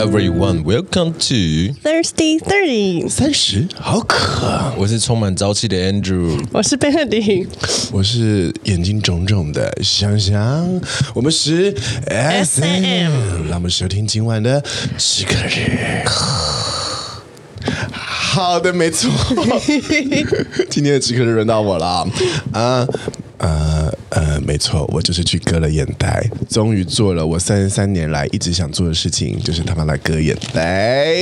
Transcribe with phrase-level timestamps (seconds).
[0.00, 3.06] Everyone, welcome to Thirsty Thirty。
[3.06, 4.72] 三十，好渴。
[4.78, 7.46] 我是充满朝气的 Andrew，我是贝克迪，
[7.92, 10.80] 我是眼睛肿肿的香香。
[11.12, 11.76] 我们是
[12.06, 14.64] S M，让我们收听今晚的
[14.96, 16.02] 时刻日。
[17.92, 19.10] 好的，没错。
[20.70, 22.08] 今天的时刻日轮到我了
[22.52, 22.86] 啊。
[23.40, 31.14] 呃呃，没错，我就是去割了眼袋，终于做了我三十三年来一直想做的事情，就是他妈来割眼袋。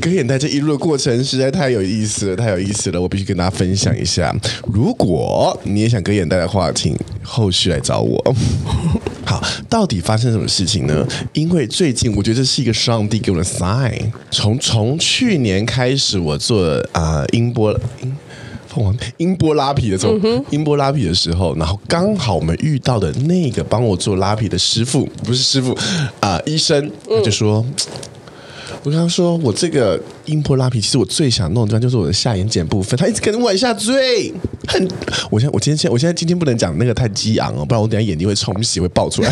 [0.00, 4.34] 割眼袋这一路的过程实在太有意思了，太有意思了，我必须跟大家分享一下。
[4.72, 8.34] 如果你也想割眼袋的话，请后续来找我。
[9.26, 11.06] 好，到底发生什么事情呢？
[11.34, 17.78] 因为最近我觉得这是一个上帝给我的 sign，从从去年开始，我做啊、音波。
[18.72, 25.72] 凤凰音波拉皮的时候，嗯、音波拉皮的时候，然后刚好我们遇到的那个帮我做拉皮的师傅，不是师傅
[26.20, 27.64] 啊、呃，医生，他就说。
[27.66, 27.74] 嗯
[28.82, 34.32] 我跟他说，我这个音波拉皮，其实我最想弄的地方就是我的下眼睑部分，他一直可能往下坠，
[34.66, 34.88] 很，
[35.30, 39.30] 我现在我今天现我现在今天不能讲那个太激昂哦，不然我等下眼睛会冲洗会爆出来，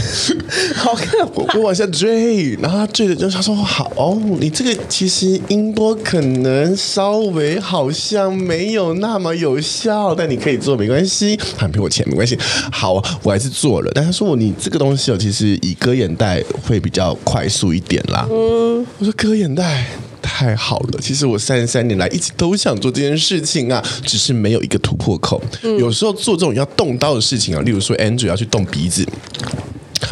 [0.75, 12.37] 好看，我我往下坠，然后他坠的就他说好，哦，你这个其实音波可能稍微好像没有那么有效，但你可以做没关系，他赔我钱没关系，
[12.71, 19.39] 好，我还是做了，但他说我你这个东西哦，其实以割眼袋会比较快速一点啦，嗯，我说割。
[19.39, 19.87] 眼袋
[20.21, 25.43] 太好了，其实我三十三年来一直都想做这件事情啊，只是没有一个突破口。
[25.63, 29.07] 嗯、有时候做这种要动刀的事情啊，例如说 Andrew 要去动鼻子，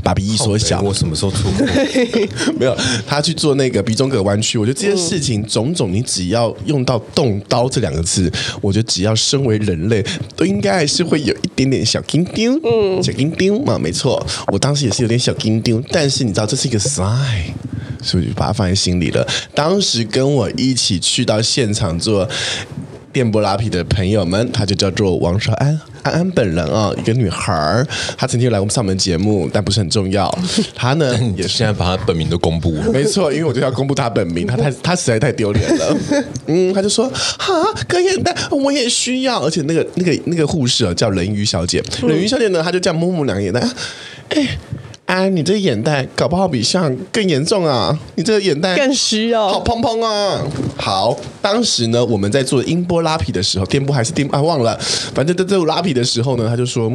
[0.03, 0.81] 把鼻翼缩小。
[0.81, 1.67] 我什么时候出过？
[2.59, 2.77] 没有，
[3.07, 4.59] 他去做那个鼻中隔弯曲。
[4.59, 10.05] 我觉得这件事情种种，你只要用到动刀这两个字，我觉得只要身为人类，
[10.36, 14.25] 都应该还是会有一点点小金丢，嗯，小金丢嘛，没错。
[14.48, 17.53] 我当时也是有点小金丢，但是你知道这是一个 sign。
[18.06, 19.27] 所以就把它放在心里了。
[19.55, 22.27] 当时跟我一起去到现场做
[23.12, 27.86] 电波拉皮的朋友们，他就叫做王少安，安安本人啊，一个女孩儿。
[28.17, 30.30] 她曾经来过我们上门节目，但不是很重要。
[30.77, 32.84] 她呢，也是现在把她本名都公布了。
[32.92, 35.96] 没错，因为我就要公布她本名，她太她实在太丢脸了。
[36.46, 37.55] 嗯，她就说哈，
[37.88, 41.83] 割眼袋我也需要，而且那个那个那个护士啊，叫人鱼小姐。
[42.02, 43.67] 人鱼小姐呢，她就这样摸摸两个眼袋，
[44.28, 44.46] 哎。
[45.06, 47.96] 哎，你这眼袋搞不好比像更严重啊！
[48.17, 50.44] 你这个眼袋更虚哦好蓬蓬啊！
[50.77, 54.42] 好，当时呢，我们在做音波拉皮的时候，电波还是电啊？
[54.42, 54.77] 忘了，
[55.14, 56.92] 反正在做拉皮的时候呢，他就说。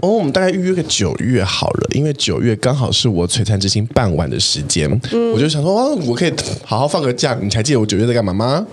[0.00, 7.36] 哦，我们大概预约个九月好了，因为九月刚好是我璀璨之星傍晚的时间，嗯、我就想说，哦，我可以好好放个假。
[7.40, 8.64] 你还记得我九月在干嘛吗？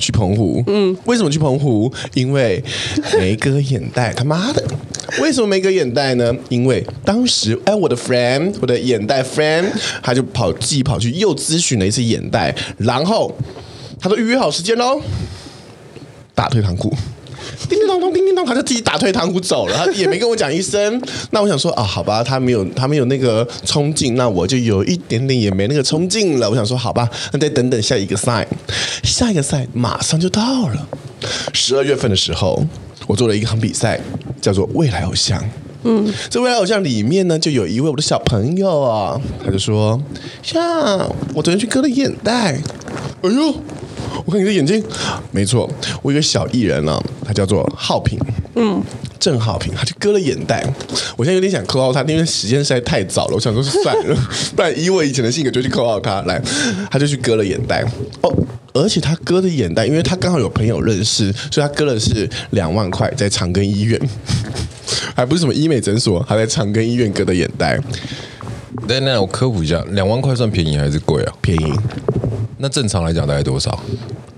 [0.00, 0.62] 去澎湖。
[0.66, 1.90] 嗯，为什么去澎湖？
[2.14, 2.62] 因为
[3.16, 4.62] 没割眼袋，他妈的！
[5.20, 6.34] 为什么没割眼袋呢？
[6.48, 9.64] 因为当时，哎，我的 friend，我的眼袋 friend，
[10.02, 13.34] 他就跑自己跑去又咨询了一次眼袋，然后
[14.00, 15.00] 他都预约好时间喽，
[16.34, 16.94] 打退堂鼓。
[17.68, 21.00] 叮叮咚咚，叮叮咚，他就自己打退堂鼓走了，他也没跟我讲一声。
[21.30, 26.48] 那我想说啊，好吧，他没有，他没有那个冲劲，那我就有一点点也没那个冲劲了。
[26.48, 28.46] 我想说，好吧，那再等等下一个赛，
[29.02, 30.88] 下一个赛马上就到了。
[31.52, 32.64] 十二月份的时候，
[33.06, 34.00] 我做了一场比赛，
[34.42, 35.40] 叫做《未来偶像》。
[35.84, 39.98] 嗯，这《未来偶像》里面呢，就有一位我的小朋友啊，他就说：
[40.52, 42.60] 呀，我昨天去割了眼袋。
[43.22, 43.54] 哎呦！
[44.26, 44.84] 我看你的眼睛，
[45.30, 45.68] 没错，
[46.02, 48.18] 我有一个小艺人呢、啊，他叫做浩平，
[48.54, 48.80] 嗯，
[49.22, 50.60] 郑浩平，他就割了眼袋。
[51.16, 54.16] 我现在有点想扣号他，因为时间实在太早了，我想说是算了，
[54.56, 56.20] 不然以我以前的性格就去扣号他。
[56.22, 56.42] 来，
[56.90, 57.84] 他就去割了眼袋。
[58.22, 58.34] 哦，
[58.74, 64.00] 而且他割的眼袋，因为他刚好有朋友认识，所以他割的是两万块，在长庚医院，
[65.14, 67.78] 还不是什么医美诊所，还在长庚医院割的眼袋。
[68.88, 71.32] 那那我科普一下，两万块算便宜还是贵啊？
[71.40, 71.72] 便宜。
[72.58, 73.80] 那正常来讲大概多少？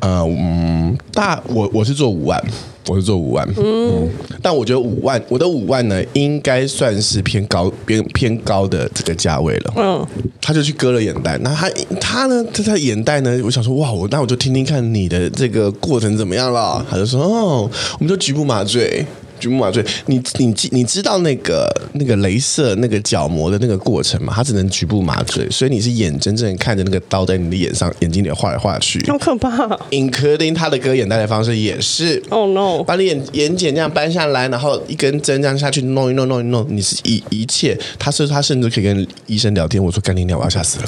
[0.01, 2.43] 呃，嗯，大我我是做五万，
[2.87, 4.09] 我是做五万，嗯，嗯，
[4.43, 9.73] 但我觉得五万，我的五万呢，应该算是偏高偏偏高的这个价位了。
[9.77, 10.07] 嗯，
[10.41, 11.71] 他就去割了眼袋，那他
[12.01, 16.85] 他呢，他的眼袋呢，我想说哇，我那我就听听看你的这个过程怎么样了。
[16.91, 19.05] 他就说哦，我们就局部麻醉。
[19.45, 24.33] 局部麻醉，你你你知道那个那个镭射那个角膜的那个过程吗？
[24.35, 29.67] 它只能局部麻醉，所以你是眼睁睁看着那个刀在你的眼上、眼睛里画来画去，好可怕。
[29.91, 39.83] Including 他的割眼袋的方式也是，Oh no，把你眼眼睑这样扳下来，然后一根针这样下去弄一弄弄一弄，你是一一切，他是他甚至可以跟医生聊天。
[39.83, 40.85] 我说干你娘，我要吓死了。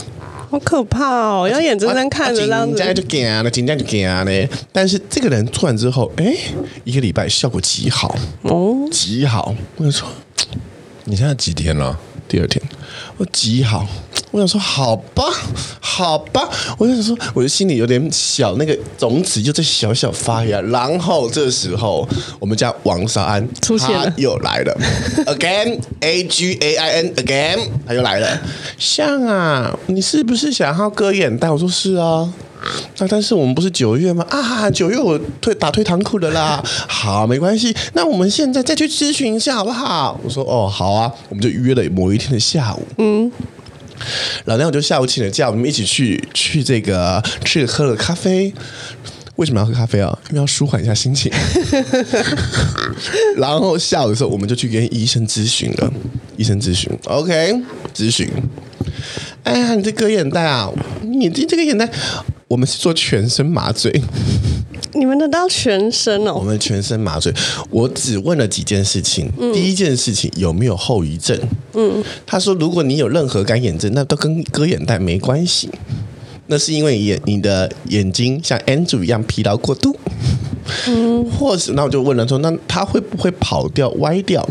[0.48, 1.48] 好可怕哦！
[1.48, 4.48] 要眼睁睁看着这样子，紧张就惊了，紧张就惊了。
[4.72, 6.34] 但是这个人做完之后，哎，
[6.84, 9.54] 一个礼拜效果极好哦，极好。
[9.76, 10.08] 我跟你说，
[11.04, 11.98] 你现在几天了？
[12.28, 12.62] 第二天，
[13.16, 13.86] 我极好。
[14.36, 15.24] 我想说好吧，
[15.80, 16.46] 好吧，
[16.76, 20.60] 我就想说，我的心里有点小那个种子就在小小发芽。
[20.60, 22.06] 然后这时候，
[22.38, 24.78] 我们家王少安出现了，又来了，
[25.24, 28.38] again A G A I N again，他又来了。
[28.76, 31.48] 像啊，你是不是想要割眼袋？
[31.50, 32.30] 我说是啊。
[32.98, 34.26] 那但是我们不是九月吗？
[34.28, 36.62] 啊，九月我退打退堂鼓的啦。
[36.86, 37.74] 好，没关系。
[37.94, 40.20] 那我们现在再去咨询一下好不好？
[40.22, 41.10] 我说哦，好啊。
[41.30, 42.82] 我们就约了某一天的下午。
[42.98, 43.32] 嗯。
[44.44, 48.52] 老娘我就下午请了假，我们一起去去这个去喝了咖啡。
[49.36, 50.18] 为什么要喝咖啡啊？
[50.30, 51.30] 因为要舒缓一下心情。
[53.36, 55.92] 然后下午的时候，我们就去跟医生咨询了。
[56.38, 57.54] 医生咨询，OK，
[57.94, 58.28] 咨询。
[59.42, 60.70] 哎呀，你这割眼袋啊？
[61.02, 61.86] 你这这个眼袋。
[62.48, 63.90] 我们是做全身麻醉，
[64.96, 66.34] 你们的到全身哦？
[66.34, 67.32] 我们全身麻醉，
[67.70, 69.30] 我只问了几件事情。
[69.38, 71.38] 嗯、第一件事情有没有后遗症？
[71.74, 75.68] 嗯，他说如果你有任何干眼症，那都跟割眼袋没关系，
[76.46, 79.96] 那是因为眼你的眼睛像 Andrew 一样疲劳过度。
[80.88, 84.48] 嗯，或是那我就问了说，那他会不会跑掉歪掉？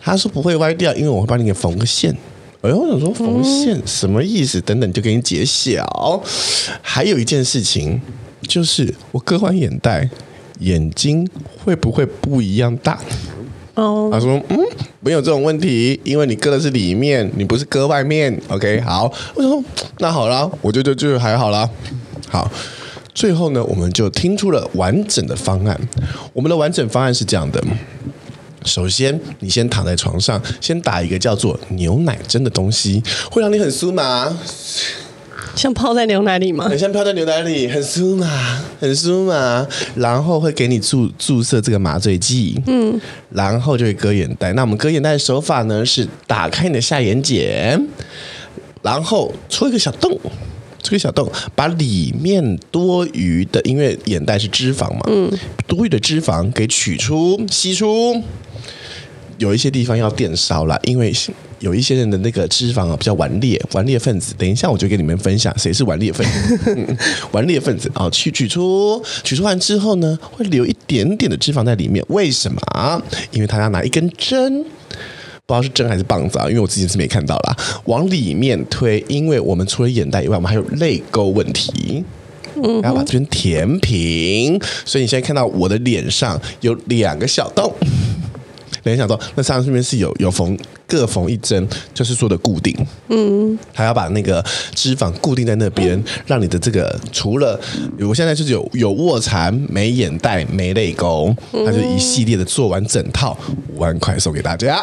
[0.00, 2.16] 他说不会歪掉，因为我会帮你给缝个线。
[2.62, 4.60] 哎呦，我想说缝线什么意思？
[4.60, 6.20] 等等，就给你揭晓。
[6.80, 8.00] 还有一件事情，
[8.42, 10.08] 就是我割完眼袋，
[10.60, 11.28] 眼睛
[11.64, 12.98] 会不会不一样大？
[13.74, 14.58] 哦，他说嗯，
[15.00, 18.38] 没有这种问题，因为你割的是里面，你不是割外面。
[18.48, 19.64] OK，好，我说
[19.98, 21.68] 那好了，我就就就还好啦。
[22.28, 22.50] 好，
[23.14, 25.80] 最后呢，我们就听出了完整的方案。
[26.34, 27.64] 我们的完整方案是这样的。
[28.64, 34.32] 首先，你先躺在床上，先打一个叫做牛奶针的东西，会让你很酥麻，
[35.54, 36.68] 像泡在牛奶里吗？
[36.68, 39.66] 很像泡在牛奶里，很酥麻，很酥麻。
[39.94, 43.00] 然后会给你注注射这个麻醉剂，嗯，
[43.30, 44.52] 然后就会割眼袋。
[44.54, 47.86] 那我们割眼袋的手法呢，是打开你的下眼睑，
[48.82, 50.18] 然后戳一个小洞。
[50.82, 55.30] 戳个小洞，把里面多余的，因为眼袋是脂肪嘛，嗯，
[55.68, 58.20] 多余的脂肪给取出、吸出。
[59.38, 61.12] 有一些地方要电烧了，因为
[61.62, 64.34] 有一些人的那个脂肪啊比较顽劣，顽劣分子。
[64.36, 66.58] 等一下我就跟你们分享谁是顽劣分子。
[66.76, 66.98] 嗯、
[67.30, 72.04] 顽劣分子啊，去取出，取出完之后呢，会留一点点的脂肪在里面。
[72.08, 73.02] 为什么？
[73.30, 74.64] 因为他要拿一根针。
[75.44, 77.56] 不知道是针还是棒子啊，因为我之前是没看到啦。
[77.84, 82.04] 往里面推，因为我们除了眼袋以外，我们还有泪沟问题，
[82.56, 84.60] 嗯，然后把这边填平。
[84.84, 87.72] 所以你现在看到我的脸上有两个小洞。
[88.84, 92.74] 联想到那上面是有有缝各缝一针，就是做的固定，
[93.08, 94.44] 嗯，还要把那个
[94.74, 97.58] 脂肪固定在那边，让你的这个除了
[98.00, 103.38] 我现在就是有有卧蚕、没眼袋、没泪沟，它就一系列的做完整套
[103.68, 104.78] 五万块送给大家。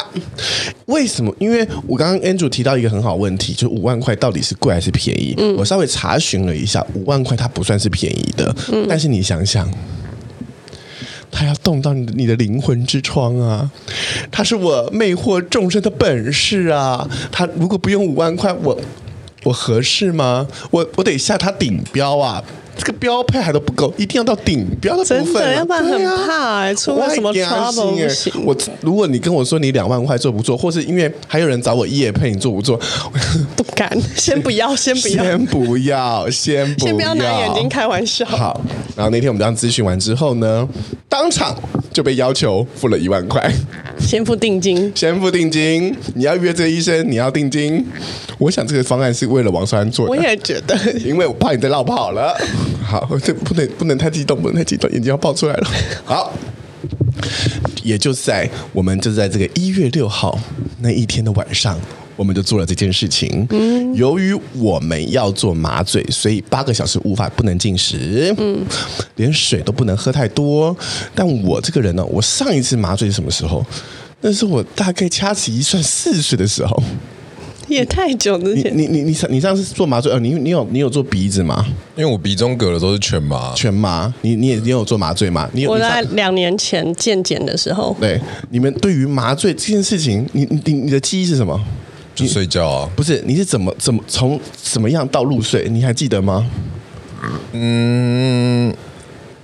[0.86, 1.32] 为什么？
[1.38, 5.34] 因为我刚刚 Andrew 提到一个很好问题，就五万块到底是贵还是便宜？
[5.38, 9.70] 嗯，我稍微查询了一下，五万块它不算是便宜的，嗯，但是你想想。
[11.30, 13.70] 他要动到你的你的灵魂之窗啊！
[14.30, 17.08] 他是我魅惑众生的本事啊！
[17.30, 18.78] 他如果不用五万块，我
[19.44, 20.46] 我合适吗？
[20.70, 22.42] 我我得下他顶标啊！
[22.80, 32.80] 这个标配还都不够，一定要到顶标的部分，啊，要不然很怕，欸啊，出了什么 trouble 我如果你跟我说你两万块做不做，或是因为还有人找我夜配，你做不做？
[33.54, 38.24] 不敢， 先不要，先不要，先不要，先不要，先不要拿眼睛开玩笑。
[38.24, 38.58] 好，
[38.96, 40.66] 然后那天我们这样咨询完之后呢，
[41.06, 41.54] 当场
[41.92, 43.52] 就被要求付了一万块，
[43.98, 45.94] 先付定金，先付定金。
[46.14, 47.84] 你要约这个医生，你要定金。
[48.38, 52.34] 我想这个方案是为了王双安做的，我也觉得，因为我怕你再落跑了。
[52.82, 55.70] 好，这不能不能太激动，不能太激动，眼睛要爆出来了。
[56.04, 56.32] 好，
[57.82, 60.38] 也就在我们就在这个一月六号
[60.80, 61.78] 那一天的晚上，
[62.20, 63.46] 我们就做了这件事情。
[63.48, 68.62] 嗯，由于我们要做麻醉，所以八个小时无法不能进食，嗯，
[69.16, 70.76] 连水都不能喝太多。
[71.14, 73.64] 但我这个人呢，我上一次麻醉是什么时候？
[74.20, 76.82] 那是我大概掐指一算四岁的时候。
[77.68, 81.64] 也太久之前，你你你上你上次做麻醉，呃，你你有你有做鼻子吗？
[81.96, 84.12] 因为我鼻中隔的都是全麻，全麻。
[84.20, 85.48] 你你也你有做麻醉吗？
[85.54, 85.70] 你有？
[85.70, 87.96] 我在两年前健检的时候。
[87.98, 91.58] 对，你们对于麻醉这件事情，你你你的记忆是什么？
[92.14, 92.88] 就睡觉啊？
[92.94, 95.68] 不是，你是怎么怎么从怎么样到入睡？
[95.68, 96.46] 你还记得吗？
[97.52, 98.74] 嗯，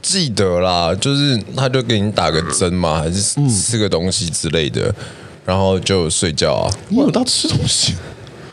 [0.02, 4.94] 记得啦，就是他就给你打个针嘛，还是吃个东西之类的，嗯、
[5.44, 6.70] 然后就睡觉啊。
[6.88, 7.94] 你有到吃东西？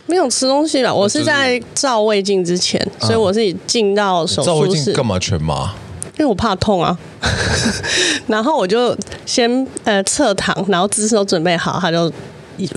[0.05, 4.46] 没有吃东西了，我是在照胃镜之前，啊、所以我是进到手术室。
[4.46, 5.74] 照胃镜干嘛全麻？
[6.17, 6.98] 因为我怕痛啊。
[8.27, 12.12] 然后我就先呃侧躺，然后姿势都准备好，他就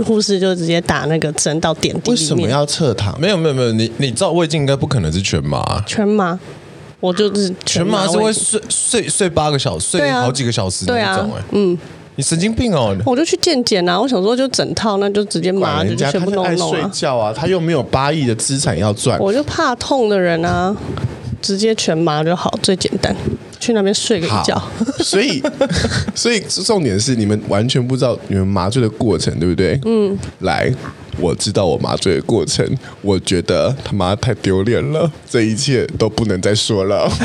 [0.05, 2.11] 护士就直接打那个针到点滴。
[2.11, 3.19] 为什么要侧躺？
[3.21, 6.39] 没有没有没有，你你照胃镜应该不可能是全麻，全麻？
[7.01, 11.79] 我就是全麻是会睡睡睡八个小时，睡好几个小时那种哎、欸啊，嗯。
[12.19, 12.97] 你神经病哦！
[13.05, 14.01] 我就去健检啊！
[14.01, 16.81] 我想说就整套，那就直接麻，就全部弄弄啊。
[16.81, 19.21] 睡觉啊，他又没有八亿的资产要赚。
[19.21, 20.75] 我就怕痛的人啊，
[21.43, 23.15] 直接全麻就好，最简单。
[23.67, 24.63] 去那边睡个觉。
[25.03, 25.43] 所以，
[26.15, 29.79] 所以重点是你们完全不知道你们麻醉的过程，对不对？
[29.85, 30.17] 嗯。
[30.41, 30.73] 来，
[31.19, 32.65] 我知道我麻醉的过程，
[33.03, 37.11] 我觉得他妈太丢脸了，这一切都不能再说了。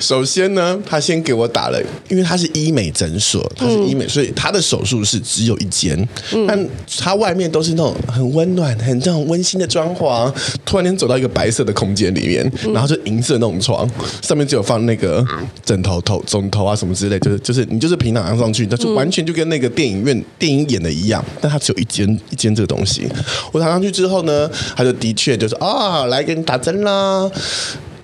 [0.00, 6.08] 首先呢，他先给我打了，因为他是医美诊所，他是医美，所以他的手术室只有一间，
[6.46, 10.32] 但他外面都是那种很温暖、很这种温馨的装潢。
[10.64, 13.88] 突然间走到一个白色的空间里面，然后就银色那种床，
[14.22, 15.24] 上面只有放那个
[15.62, 21.22] 枕头头、枕头啊什么之类，就是就是你就是平躺上去，那就完全就跟那个电影院电影演的一样。
[21.40, 23.06] 但它只有一间一间这个东西。
[23.52, 27.30] 我躺上去之后呢，他就的确就是啊，来给你打针啦。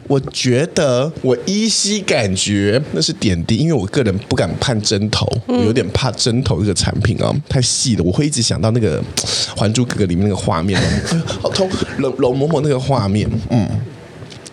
[0.06, 9.00] 我觉得我依稀感觉那是点滴，因为我个人不敢碰针头，我有点怕针头这个产品啊，太细了，我会一直想到那个
[9.56, 13.66] 《还珠格格》里面那个画面，哎，好痛，容容嬷嬷那个画面，嗯。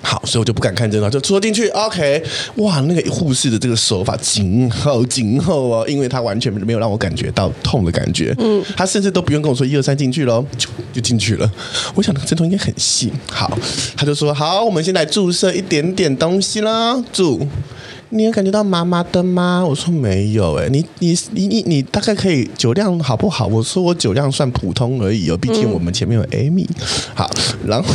[0.01, 1.67] 好，所以我就不敢看针了，就戳进去。
[1.69, 2.23] OK，
[2.55, 8.35] 哇，那个护士的这个手法紧厚紧厚哦，因为他完全没有让我感觉到痛的感觉。
[8.39, 11.51] 嗯，他甚至都不用跟我说一二三进去喽，就就进去了。
[11.95, 13.11] 我想那个针头应该很细。
[13.29, 13.57] 好，
[13.95, 17.47] 他就说好，我们先来注射一点点东西啦，注。
[18.13, 19.65] 你有感觉到麻麻的吗？
[19.65, 23.47] 我说没有哎、欸，你你你你你大概可以酒量好不好？
[23.47, 26.67] 我说我酒量算普通而已哦，毕竟我们前面有 Amy。
[27.15, 27.29] 好，
[27.65, 27.89] 然后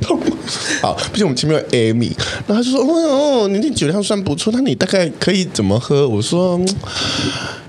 [0.00, 0.18] 痛，
[0.80, 2.12] 好，毕竟我们前面有 Amy。
[2.46, 6.08] 然后他就说哦，你那酒量算不错，那你大概可以怎么喝？
[6.08, 6.60] 我说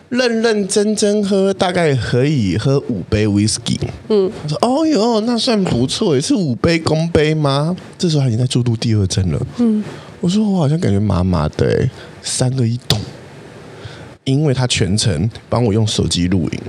[0.10, 3.80] 认认真真喝，大概可以喝五杯 Whisky。
[4.10, 7.76] 嗯，他说哦哟，那算不错，也是五杯公杯吗？
[7.98, 9.40] 这时候他已经在注入第二针了。
[9.58, 9.84] 嗯。
[10.22, 11.90] 我说我好像感觉麻麻的，欸，
[12.22, 13.00] 三个一动，
[14.26, 16.60] 因为他全程帮我用手机录影，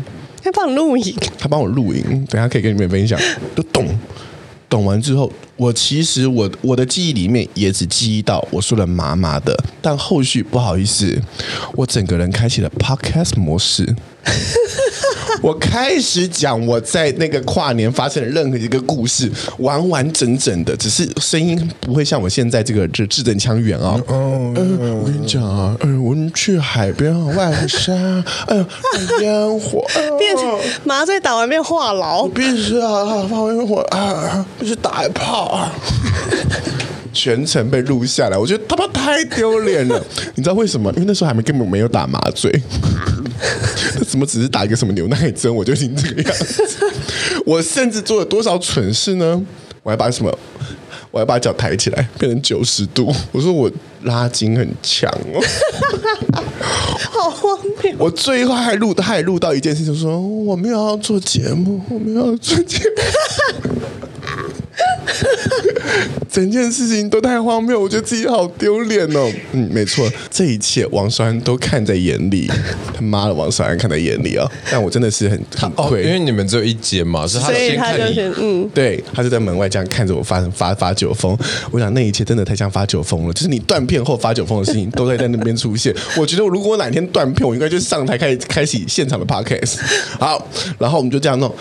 [0.42, 3.18] 他帮你录影，他帮我录影，等下可以跟你们分享。
[3.56, 3.86] 就懂，
[4.68, 11.20] 懂完之后，我其实我我的记忆里面也只记忆到我说的麻麻的，但后续不好意思，
[11.74, 13.96] 我整个人开启了 Podcast 模式。
[15.42, 23.98] 我开始讲我在那个跨年发生的任何一个故事，完完整整的，只是声音不会像我现在这个这字正腔圆啊。
[24.08, 24.54] 嗯，
[24.98, 28.66] 我跟你讲啊，嗯，我们去海边外山，哎呀，
[29.22, 29.86] 烟火，
[30.18, 30.44] 变成
[30.84, 35.72] 麻醉打完变话痨，必须啊，放烟火啊，必须打一炮啊，
[37.12, 40.02] 全程被录下来，我觉得他妈太丢脸了。
[40.34, 40.92] 你知道为什么？
[40.92, 42.50] 因为那时候还没根本没有打麻醉。
[44.06, 46.64] 怎么只是打一个什么牛奶针，我就已经这个样子？
[47.46, 49.42] 我甚至做了多少蠢事呢？
[49.82, 50.38] 我还把什么？
[51.10, 53.12] 我还把脚抬起来变成九十度。
[53.32, 53.68] 我说我
[54.04, 55.42] 拉筋很强哦，
[57.10, 57.92] 好荒谬！
[57.98, 63.02] 我最后还录，他还录到一件事，就是说我没有要做节目，我没有要做节目。
[66.30, 69.30] 整件事情都太荒谬，我觉得自己好丢脸哦。
[69.52, 72.48] 嗯，没错，这一切王韶安都看在眼里。
[72.94, 74.50] 他妈的，王韶安看在眼里啊、哦！
[74.70, 78.20] 但我真的是很很亏、哦，因为你们只有一间嘛，是他先看你。
[78.38, 81.36] 嗯，对，他就在门外这样看着我发发发酒疯。
[81.72, 85.94] 我想那一切真的太像发酒疯了，就是你断片后发酒疯的事情都在在那边出现。
[86.16, 89.78] 我觉得如果我哪天断片，我应该就上台开始开启现场的 podcast。
[90.18, 90.46] 好，
[90.78, 91.52] 然后我们就这样弄，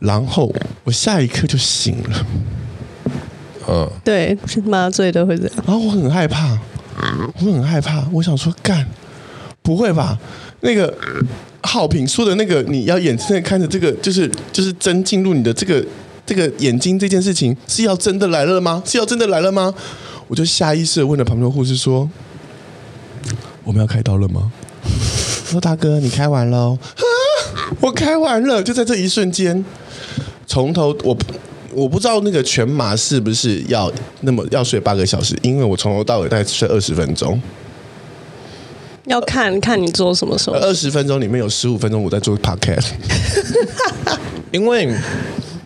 [0.00, 2.26] 然后我下一刻就醒了。
[3.68, 5.52] 嗯，对，麻醉都会这样。
[5.66, 6.56] 然后我很害怕，
[7.40, 8.06] 我很害怕。
[8.12, 8.86] 我想说，干，
[9.60, 10.16] 不会吧？
[10.60, 10.92] 那个
[11.62, 15.84] 浩平说的那个，你要眼睁睁看着这个，就是就是针进入你的这个
[16.24, 18.80] 这个眼睛这件事情，是要真的来了吗？
[18.86, 19.74] 是要真的来了吗？
[20.28, 22.08] 我就下意识的问了旁边的护士说
[23.64, 24.52] ：“我们要开刀了吗？”
[25.46, 27.02] 我说：“大哥，你开完了。”啊，
[27.80, 29.64] 我开完了，就在这一瞬间，
[30.46, 31.16] 从头我。
[31.76, 33.92] 我不知道那个全麻是不是要
[34.22, 37.38] 那么要睡八个小时，因为我从头到尾大概睡二十分钟。
[39.04, 40.56] 要看 看你做什么时候。
[40.56, 42.86] 二十分钟里面有十五分钟我在做 podcast。
[44.50, 44.88] 因为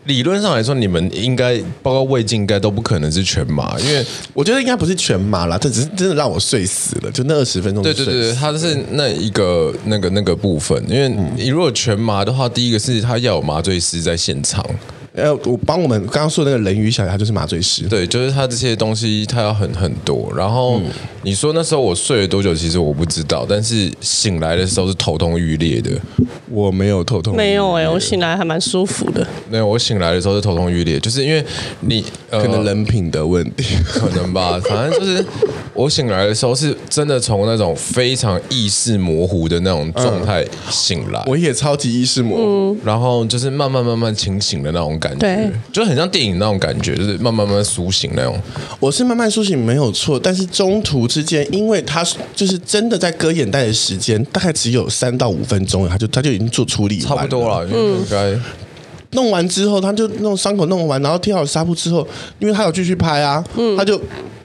[0.07, 7.85] 理论上来说，你们应该包括胃镜应该都不可能是全麻，因为我觉得应该不是全麻啦，这只是真的让我睡死了，就那二十分钟。
[7.85, 14.65] 对对对，它是那一个那个那个部分，因为你如果全麻的话，第一个是他要有麻醉师在现场。
[15.13, 17.83] 呃，我帮我们刚刚说的那个人鱼小姐，他就是麻醉师。
[17.89, 20.33] 对，就是他这些东西，他要很很多。
[20.37, 20.81] 然后
[21.23, 22.55] 你说那时候我睡了多久？
[22.55, 25.91] 其实我不知道，但是醒来的时候是头痛欲裂的。
[26.51, 29.27] 我没有头痛，没有哎、欸，我醒来还蛮舒服的。
[29.49, 31.45] 没有，我醒来的时候是头痛欲裂，就是因为
[31.81, 34.59] 你、呃、可能人品的问题，可能吧。
[34.69, 35.25] 反正就是
[35.75, 41.23] 我醒来的时候是真的从那种非常意识模糊的那种状态醒来。
[41.29, 48.37] 我也超级意识模糊，然后就是慢慢慢慢清醒的那种感觉，就很像电影那种感觉，就是慢慢慢慢苏醒那种。
[48.81, 58.39] 我是慢慢苏醒没有错，但是中途之间，因为他就是真的在割眼袋的时间大概只有三到五分钟，他就他就已经做处理，差不多了，应该。
[59.13, 62.07] 弄完之后，他就弄伤口弄完，然后贴好纱布之后，
[62.39, 64.01] 因为他有继续拍啊，嗯、他就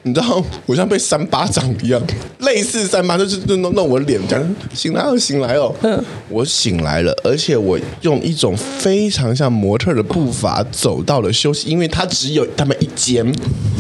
[0.08, 2.00] 你知道，我像被扇巴掌一样，
[2.42, 4.40] 类似扇巴，就是就弄弄我脸，讲
[4.72, 13.26] 醒来哦，醒来哦，嗯、我醒来了，而且我用一种非常像模特的步伐走到了休息，因为他只有他们一间，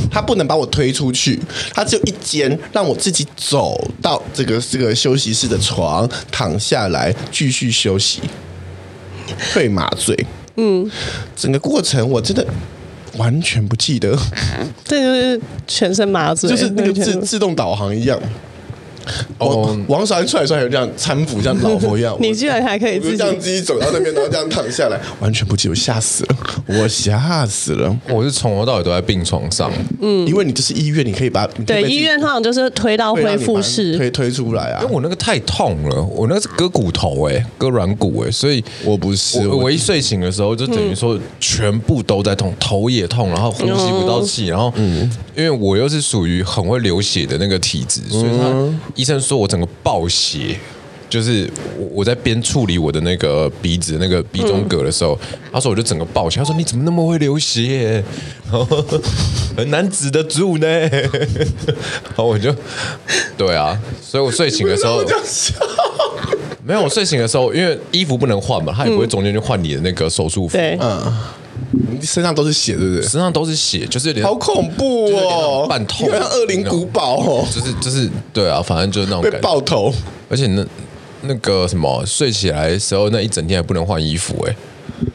[0.09, 1.39] 他不能把我推出去，
[1.75, 8.21] 他只有一间，让我自己走到这个这个休息室的床，躺下来继续休息，
[9.53, 10.25] 退麻醉。
[10.57, 10.89] 嗯，
[11.35, 12.43] 整个过程我真的
[13.17, 14.17] 完全不记得，
[14.85, 18.19] 这就是全身麻醉，就是那个自自动导航一样。
[19.37, 22.15] 哦，王韶涵出来的时候还有这样搀扶，像老婆一样。
[22.21, 26.35] 你居然还可以自己这样自己走到那边，然后这样躺下来，完全不记得，我吓死了，
[26.67, 27.95] 我吓死了。
[28.09, 29.71] 我是从头到尾都在病床上，
[30.01, 34.81] 嗯，因为你这是医院，你可以把对医院通常就是推到恢复室，推推出来啊。
[34.81, 48.45] 因为我那个太痛了，我那个是割骨头哎，割软骨哎，所以我不是我一睡醒的时候就等于说全部都在痛，头也痛，然后呼吸不到气，然后嗯，因为我又是属于很会流血的那个体质，所以他。
[48.95, 50.57] 医生说我整个爆血，
[51.09, 58.03] 就是我我在边处理我的那个鼻子那个鼻中隔的时候，嗯、他说我就整个爆血，他说你怎么那么会流血，
[59.55, 60.67] 很难止得住呢。
[60.67, 62.53] 然后我就
[63.37, 65.03] 对啊，所以我睡醒的时候
[66.63, 71.13] 没有，我睡醒的时候，因为衣服不能换嘛，他也不会中间就换你的那个手术服，嗯。
[71.99, 73.01] 你身上都是血，对不对？
[73.01, 79.93] 身上都是血，就是有点好恐怖哦，半透，像恶灵古堡哦，就是就是对啊，反正就是那种爆头，
[80.29, 80.65] 而且那
[81.21, 84.55] 那个什么，睡起来的时候那一整天还不能换衣服，哎，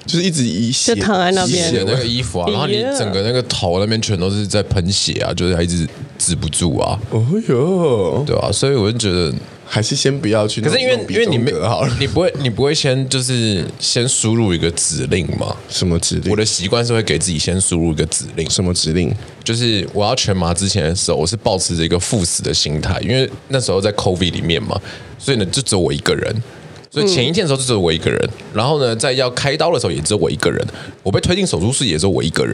[0.06, 1.70] 就是一直一就躺在那边。
[1.70, 5.86] 血那个衣服啊，然后你整个那个头那边全都是在喷血啊，就是还一直
[6.18, 6.98] 止不住啊。
[7.10, 9.32] 哦哟，对啊，所以我就觉得。
[9.72, 10.60] 还是先不要去。
[10.60, 15.56] 可是因为因为你没好了，你不会你不会先就是先输入一个指令吗？
[15.68, 16.28] 什么指令？
[16.32, 18.50] 我的习惯是会给自己先输入一个指令。
[18.50, 19.14] 什么指令？
[19.44, 24.76] 就是我要全麻之前的时候，我是保持着一个赴死的心态，因为那时候在 COVID 里面嘛，
[25.20, 26.42] 所以呢就只有我一个人。
[26.90, 30.66] 所以前一天的时候就只有我一个人，然后呢在要开刀的时候也只有我一个人，
[31.04, 32.52] 我被推进手术室也只有我一个人。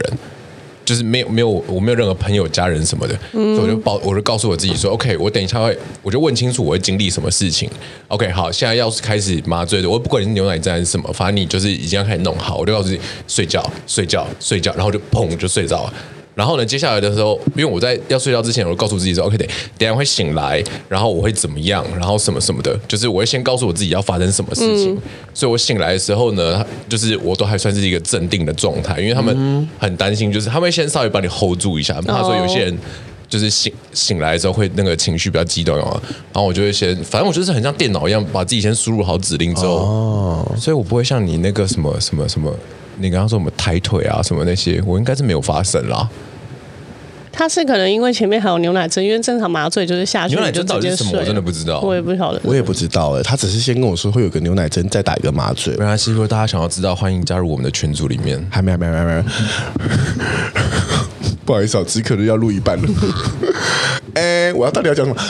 [0.87, 7.69] 就是没有没有我没有任何朋友家人什么的，嗯、所以我就报我就告诉我自己说，OK，我等一下会我就问清楚我会经历什么事情。
[8.07, 15.93] OK，好，现在要是开始麻醉的，我不管你是牛奶针还是什么，反正你就是已经要开始弄好，我就告诉自己睡觉睡觉睡觉，然后就砰就睡着了。
[16.37, 24.93] 然后呢，接下来的时候，因为我在要睡觉之前，我就告诉自己说：“OK，等等下会醒来，然后我会怎么样，然后什么什么的，就是我会先告诉我自己要发生什么事情。
[24.93, 25.01] 嗯、
[25.33, 31.99] 所以我醒来的时候呢，就是我都还算是一个镇定的状态，因为他们很担心，就是他们会先稍微把你 hold 住一下。
[32.03, 32.77] 他说有些人
[33.27, 35.99] 就是醒醒来的时候会那个情绪比较激动啊，
[36.31, 42.53] 然后我就会先，反正我就是很像电脑一样，把自己先输入好指令之后，哦、所以我不会像你那个什么什么什么，
[42.99, 46.07] 你刚刚说什么抬腿啊什么那些，我应该是没有发生啦。”
[47.37, 51.19] 他是可能因为前面还有牛奶针，因为正常麻醉就是下去牛奶针到底是什么？
[51.19, 53.21] 我真的不知道，我也不晓得，我也不知道哎。
[53.21, 55.73] 他只是先跟我说会有个牛奶针，再打一个麻醉。
[55.77, 58.43] 没关系，如果大家想要知道，欢迎加入我们的群组里面。
[58.49, 59.23] 还没，还没，还没。
[61.47, 62.89] 不好意思啊，只可能要录一半了。
[64.13, 65.21] 哎，我要到底要讲什么？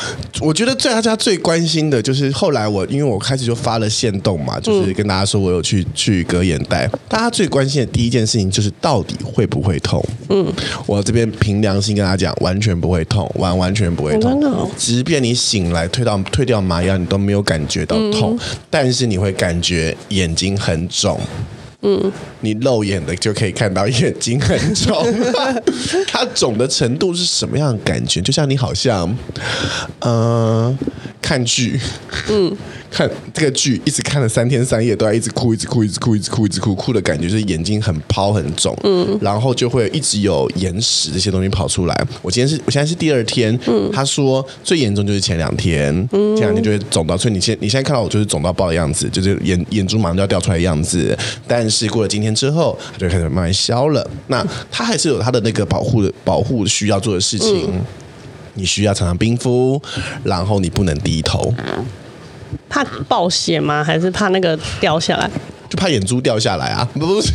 [0.41, 6.89] 我觉得最大家最关心的就是后来我，因为我开始就发了限动嘛，就是跟大家说我有去去割眼袋。
[7.08, 10.03] 大家最关心的第一件事情就是到底会不会痛？
[10.30, 10.51] 嗯，
[10.88, 14.71] 我这边凭良心跟大家讲，完全不会痛，完完全不会痛。
[14.75, 18.39] 即便你醒来退到退掉麻药，你都没有感觉到痛，
[18.71, 21.19] 但是你会感觉眼睛很肿。
[21.84, 25.06] 嗯，你肉眼的就可以看到眼睛很肿，
[26.08, 28.21] 它肿的程度是什么样的感觉？
[28.21, 29.10] 就像你好像，
[30.00, 30.78] 嗯、呃，
[31.21, 31.80] 看剧，
[32.30, 32.56] 嗯。
[32.89, 42.08] 看这个剧，一直看了三天三夜，都在一直哭，一直哭，一直哭，一直哭，一直哭，哭的感觉就是眼睛很泡很肿，嗯，然后就会一直有眼屎这些东西跑出来。
[42.21, 51.15] 我今天是我现在是第二天，嗯，他说最严重就是前两天，嗯，前两天就会肿到，所以你现你现在看到我就是肿到爆的样子，就是眼眼珠马上就要掉出来的样子。
[51.45, 54.07] 但是过了今天之后，他就开始慢慢消了。
[54.27, 57.69] 那他还是有他的那个保护的保护需要做的事情。
[57.73, 57.81] 嗯
[58.59, 59.79] 你需要常常冰敷，
[60.23, 61.53] 然后你不能低头，
[62.67, 63.83] 怕暴血吗？
[63.83, 65.29] 还是怕那个掉下来？
[65.69, 66.88] 就怕眼珠掉下来啊？
[66.97, 67.32] 不是，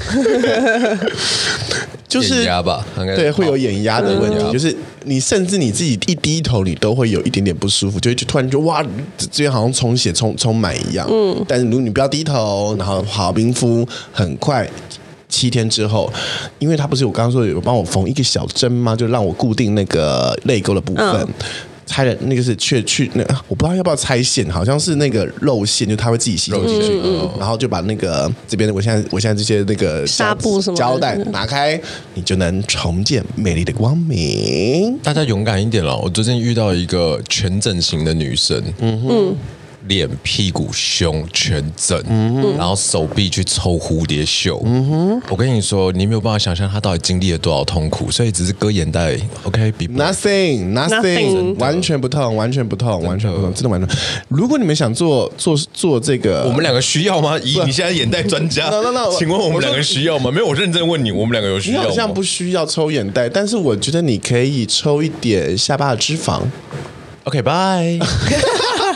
[2.08, 4.38] 就是眼压吧，对，会有眼压的问题。
[4.40, 8.82] 嗯、就是你甚至你自己一低头，你都会有一点点不舒服，就就突然就哇，
[9.18, 11.06] 这边好像充血充充满一样。
[11.10, 14.68] 嗯，但是如果你不要低头，然后好好冰敷，很快
[15.28, 16.12] 七天之后，
[16.58, 18.94] 因为他不是我刚刚说有帮我缝一个小针吗？
[18.94, 21.06] 就让我固定那个泪沟的部分。
[21.06, 21.28] 嗯
[21.92, 26.98] 拆了那个是去去那个，我不知道要不要拆线，好像是那个肉线，就它会自己吸进去，
[27.38, 31.78] 然后就把那个这边，我现在我现在这些那个纱布什么胶带拿开，
[32.14, 34.98] 你就能重见美丽的光明。
[35.02, 39.36] 大家勇敢一点了，我最近遇到一个全整形的女生，嗯哼。
[39.88, 44.60] 脸、屁股、胸全整，嗯、然后手臂去抽蝴蝶袖。
[44.64, 49.16] 嗯哼，我跟你说，你没有办法想象他到底经历了多少痛苦，所以只是割眼袋。
[49.44, 53.98] OK，nothing，nothing，、完全不痛，完全不痛，完全不痛，真的完全。
[54.28, 57.36] 如果你们想做做做这个，我们两个需要吗？
[57.40, 60.30] 咦，你现在眼袋专家，那那那，请问我们两个需要吗？
[60.30, 61.88] 没有，我认真问你，我们两个有需要吗？
[61.88, 66.40] 好像不需要抽眼袋，但是我觉得你可以抽一点下巴的脂肪。
[67.24, 67.98] OK，bye。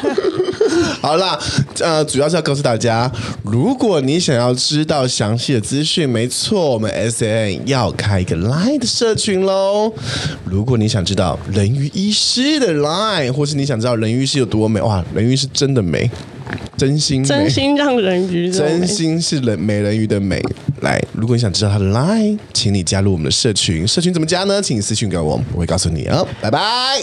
[1.00, 1.38] 好啦，
[1.80, 3.10] 呃，主要是要告诉大家，
[3.42, 9.92] 如果你想要知道详细的资讯，没错，我们 SAM 要开一个 Line 的社群喽。
[10.44, 16.10] 如果你想知道人鱼医师的 Line，或是你想知道人鱼是有多美，哇，人鱼是真的美，
[16.76, 20.42] 真心，真心让人鱼，真心是人美人鱼的美。
[20.82, 24.60] 来，如果你想知道他的 Line，请你加入我们的社群，社群怎么加呢？
[24.60, 26.26] 请你私信给我，我会告诉你哦。
[26.40, 27.02] 拜拜。